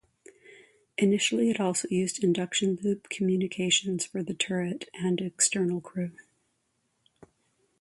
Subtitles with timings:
[0.97, 6.09] Initially, it also used induction loop communications for the turret and external crew.